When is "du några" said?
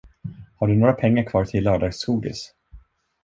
0.67-0.93